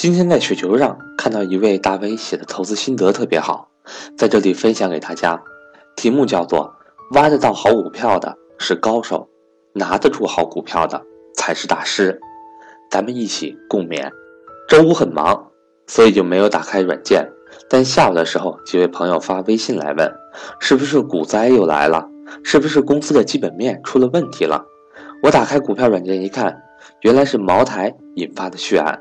[0.00, 3.68] 今天在雪球上看到一位大 V 写的投资心得特别好，
[4.16, 5.42] 在这里分享给大家。
[5.94, 6.74] 题目叫做
[7.12, 9.28] “挖得到好股票的是高手，
[9.74, 11.02] 拿得住好股票的
[11.36, 12.18] 才是大师”。
[12.90, 14.10] 咱们一起共勉。
[14.70, 15.50] 周五很忙，
[15.86, 17.28] 所以就没有打开软件。
[17.68, 20.10] 但下午的时候，几位朋友发微信来问，
[20.60, 22.08] 是不是股灾又来了？
[22.42, 24.64] 是不是公司的基本面出了问题了？
[25.22, 26.62] 我打开股票软件一看，
[27.02, 28.98] 原来是茅台引发的血案。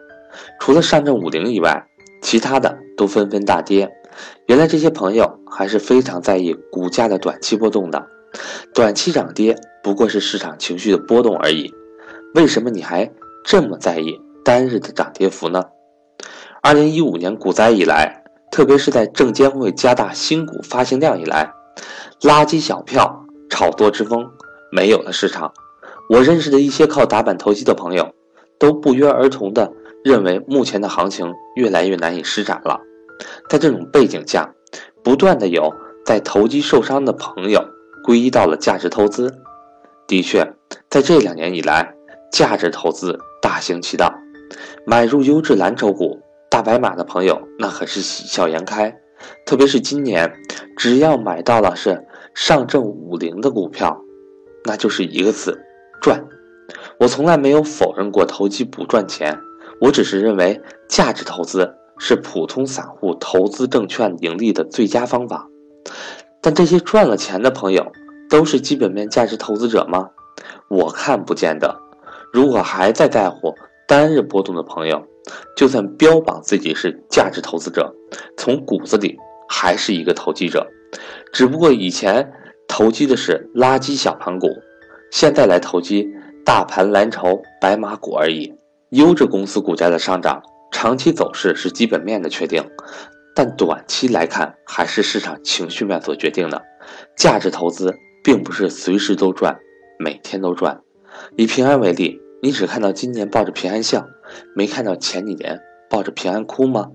[0.60, 1.86] 除了上证五零以外，
[2.22, 3.90] 其他的都纷纷大跌。
[4.48, 8.06] 原来这些朋友还是非常在意股价的短期波动的，
[8.74, 11.74] 短期涨跌不过是市场情绪的波动而已。
[12.36, 13.10] 为什么你还
[13.46, 15.64] 这么在意单日的涨跌幅呢？
[16.62, 21.52] 二零一五年股灾以来，特别是在证监会加大新股发行量以来，
[22.22, 24.30] 垃圾小票炒作之风
[24.72, 25.54] 没有了市场。
[26.10, 28.14] 我认识的一些靠打板投机的朋友，
[28.60, 29.72] 都不约而同的。
[30.04, 32.80] 认为目前的行情越来越难以施展了，
[33.50, 34.54] 在这种背景下，
[35.04, 35.74] 不断的有
[36.06, 37.62] 在投机受伤的朋友
[38.06, 39.34] 皈依到了价值投资。
[40.08, 40.54] 的确，
[40.90, 41.94] 在这两年以来，
[42.32, 44.12] 价值投资大行其道，
[44.86, 48.96] 买入优质蓝筹股、大白马的朋友那可是喜笑颜开。
[49.46, 50.34] 特别是今年，
[50.78, 54.02] 只要买到了是上证五零的股票，
[54.64, 55.60] 那就是一个字：
[56.02, 56.26] 赚。
[57.00, 59.38] 我从来没有否认过投机不赚钱。
[59.82, 65.48] 我只是认为价值投资是普通散户投资证券盈利的最佳方法，
[66.42, 67.92] 但这些赚了钱的朋友
[68.30, 70.10] 都是基本面价值投资者吗？
[70.70, 71.76] 我看不见得。
[72.32, 73.54] 如果还在在乎
[73.88, 75.04] 单日波动的朋友，
[75.56, 77.94] 就算标榜自己是价值投资者，
[78.38, 79.18] 从骨子里
[79.50, 80.68] 还是一个投机者，
[81.34, 82.32] 只不过以前
[82.68, 84.48] 投机的是垃圾小盘股，
[85.12, 86.08] 现在来投机
[86.46, 88.54] 大盘蓝筹白马股而已。
[88.92, 92.64] 优质公司股价的上涨，长期走势是基本面的确定，
[93.36, 96.60] 但短期来看还是市场情绪面所决定的。
[97.16, 99.56] 价值投资并不是随时都赚，
[100.00, 100.82] 每天都赚。
[101.38, 104.08] 以平安为例，你只看到今年抱着平安笑，
[104.56, 106.90] 没看到前几年抱着平安哭吗？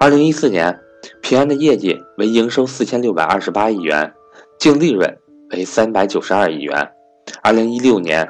[0.00, 0.76] 二零一四年，
[1.20, 4.12] 平安的业绩为营收四千六百二十八亿元，
[4.58, 5.16] 净利润
[5.52, 6.90] 为三百九十二亿元。
[7.44, 8.28] 二零一六年。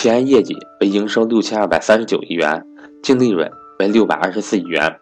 [0.00, 2.64] 平安业绩为营收六千二百三十九亿元，
[3.02, 3.50] 净利润
[3.80, 4.96] 为六百二十四亿元，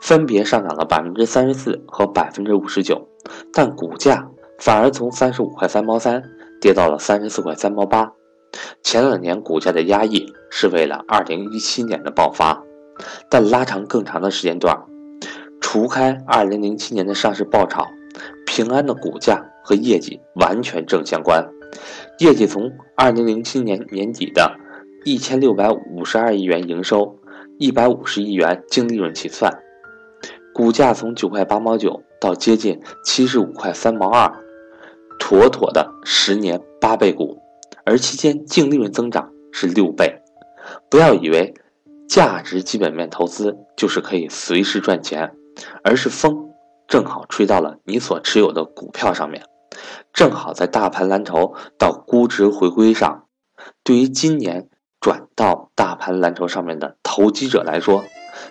[0.00, 3.06] 分别上涨了百分之三十四和百分之五十九，
[3.52, 6.20] 但股价反而从三十五块三毛三
[6.60, 8.10] 跌到了三十四块三毛八。
[8.82, 12.60] 前两年股价的压抑是为了二零一七年的爆发，
[13.30, 14.76] 但拉长更长的时间段，
[15.60, 17.86] 除开二零零七年的上市爆炒，
[18.44, 21.48] 平安的股价和业绩完全正相关。
[22.18, 24.56] 业绩从二零零七年年底的
[25.04, 27.18] 一千六百五十二亿元营收，
[27.58, 29.52] 一百五十亿元净利润起算，
[30.54, 34.32] 股价从九块八毛九到接近七十五块三毛二，
[35.18, 37.38] 妥妥的十年八倍股，
[37.84, 40.20] 而期间净利润增长是六倍。
[40.88, 41.52] 不要以为
[42.08, 45.32] 价值基本面投资就是可以随时赚钱，
[45.82, 46.50] 而是风
[46.86, 49.42] 正好吹到了你所持有的股票上面。
[50.12, 53.26] 正好在大盘蓝筹到估值回归上，
[53.82, 54.68] 对于今年
[55.00, 58.04] 转到大盘蓝筹上面的投机者来说，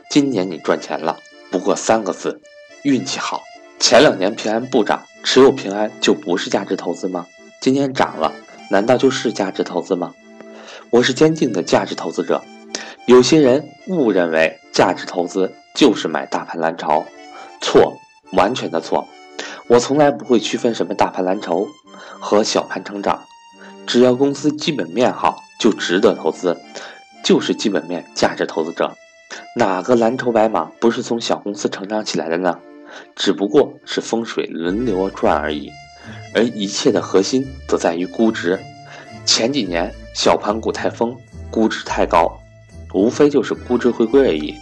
[0.10, 1.18] 今年你赚钱了，
[1.52, 2.42] 不过三个字：
[2.84, 3.42] 运气好。
[3.80, 7.26] 前两年平安不涨，持有平安就不是价值投资吗？
[7.60, 8.32] 今年涨了，
[8.70, 10.14] 难道就是价值投资吗？
[10.92, 12.44] 我是坚定的价值投资者。
[13.08, 17.06] 有些人误认为价值投资就是买大盘蓝筹，
[17.60, 17.98] 错，
[18.34, 19.08] 完全的错。
[19.72, 21.66] 我从来不会区分什么大盘蓝筹
[22.20, 23.24] 和小盘成长，
[23.88, 26.60] 只要公司基本面好，就值得投资，
[27.24, 28.94] 就是基本面价值投资者。
[29.56, 32.60] 哪个蓝筹白马不是从小公司成长起来的呢？
[33.16, 35.72] 只不过是风水轮流转而已，
[36.36, 38.60] 而一切的核心则在于估值。
[39.26, 41.16] 前几年小盘股太疯，
[41.50, 42.38] 估值太高，
[42.94, 44.54] 无非就是估值回归而已。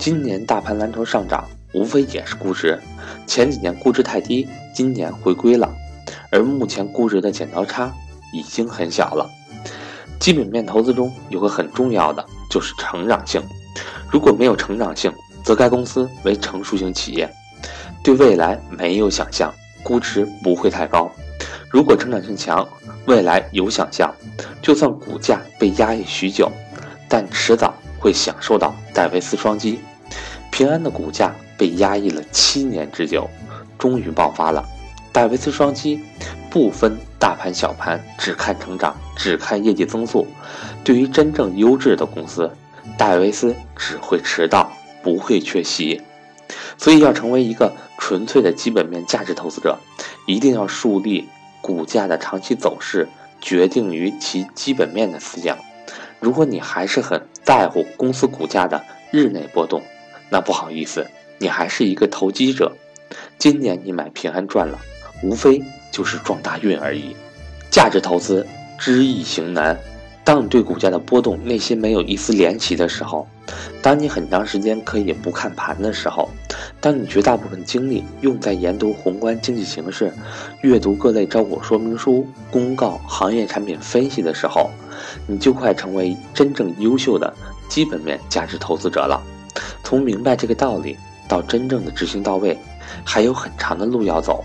[0.00, 1.44] 今年大盘蓝筹上涨。
[1.74, 2.80] 无非也是估值，
[3.26, 5.68] 前几年估值太低，今年回归了，
[6.30, 7.92] 而目前估值的剪刀差
[8.32, 9.28] 已经很小了。
[10.18, 13.42] 基本面投资中有个很重要的就是成长性，
[14.10, 15.12] 如果没有成长性，
[15.44, 17.30] 则该公司为成熟型企业，
[18.02, 19.52] 对未来没有想象，
[19.82, 21.10] 估值不会太高；
[21.70, 22.66] 如果成长性强，
[23.06, 24.12] 未来有想象，
[24.62, 26.50] 就算股价被压抑许久，
[27.08, 29.80] 但迟早会享受到戴维斯双击。
[30.50, 31.34] 平安的股价。
[31.56, 33.28] 被压抑了七年之久，
[33.78, 34.64] 终于爆发了。
[35.12, 36.00] 戴维斯双击，
[36.50, 40.26] 不分大盘小盘，只看成长，只看业绩增速。
[40.84, 42.50] 对于真正优质的公司，
[42.98, 44.70] 戴维斯只会迟到，
[45.02, 46.02] 不会缺席。
[46.76, 49.78] 所以，要成为一个纯粹的基本面价值投资者，
[50.26, 51.26] 一定要树立
[51.62, 53.08] 股价的长期走势
[53.40, 55.56] 决定于其基本面的思想。
[56.20, 59.82] 如果你还是很在乎公司股价的日内波动，
[60.28, 61.06] 那不好意思，
[61.38, 62.72] 你还是一个投机者。
[63.38, 64.78] 今年你买平安赚了，
[65.22, 65.62] 无非
[65.92, 67.14] 就是撞大运而已。
[67.70, 68.46] 价值投资
[68.78, 69.78] 知易行难。
[70.24, 73.28] 当你对股价的波动内心没有一丝怜惜的时候，
[73.80, 76.28] 当你很长时间可以不看盘的时候，
[76.80, 80.12] 当你绝大部分精力用在研读宏观经济形势、
[80.62, 84.68] 阅读各类招股说明书、公告、行业产品分析的时候，
[85.28, 87.32] 你就快成为真正优秀的
[87.68, 89.22] 基本面价值投资者了。
[89.86, 90.96] 从明白这个道理
[91.28, 92.58] 到真正的执行到位，
[93.04, 94.44] 还有很长的路要走，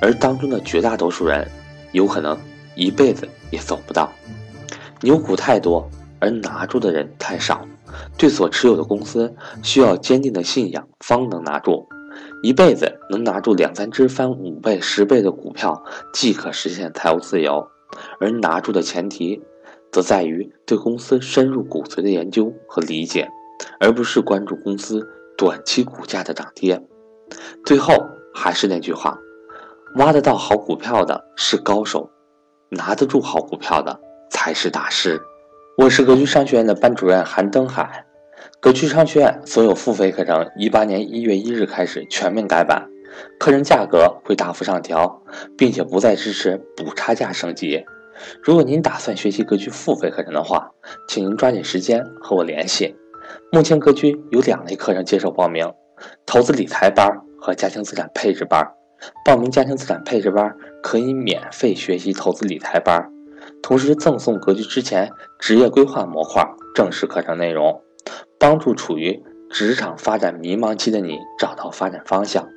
[0.00, 1.48] 而当中的绝大多数人，
[1.92, 2.36] 有可能
[2.74, 4.10] 一辈子也走不到。
[5.00, 5.88] 牛股太多，
[6.18, 7.64] 而拿住的人太少。
[8.18, 9.32] 对所持有的公司，
[9.62, 11.86] 需要坚定的信仰，方能拿住。
[12.42, 15.80] 一辈子能拿住两三只翻五倍、十倍的股票，
[16.12, 17.64] 即可实现财务自由。
[18.18, 19.40] 而拿住的前提，
[19.92, 23.28] 则在于对公司深入骨髓的研究和理解，
[23.80, 25.06] 而不是关注公司
[25.36, 26.80] 短期股价的涨跌。
[27.64, 27.94] 最后
[28.34, 29.18] 还是那句话：
[29.96, 32.10] 挖得到好股票的是高手，
[32.70, 34.00] 拿得住好股票的。
[34.34, 35.20] 才是大师。
[35.76, 38.06] 我是格局商学院的班主任韩登海。
[38.60, 42.88] 格局商学院所有付费课程，一八年一月一日开始全面改版，
[43.38, 45.22] 课程价格会大幅上调，
[45.56, 47.84] 并且不再支持补差价升级。
[48.42, 50.70] 如果您打算学习格局付费课程的话，
[51.06, 52.96] 请您抓紧时间和我联系。
[53.50, 55.72] 目前格局有两类课程接受报名：
[56.26, 57.08] 投资理财班
[57.40, 58.66] 和家庭资产配置班。
[59.24, 63.10] 报名家庭资产配置班可以免费学习投资理财班。
[63.62, 67.82] 同时赠送格局之前职业规划模块正式课程内容，
[68.38, 72.48] 帮助处于职场发展迷茫期的你找到发展方向。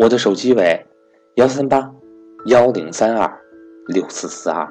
[0.00, 0.84] 我的手机为
[1.36, 1.90] 幺三八
[2.46, 3.40] 幺零三二
[3.86, 4.68] 六四四二，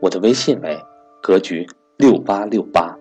[0.00, 0.78] 我的微信为
[1.22, 1.66] 格局
[1.96, 2.96] 六八六八。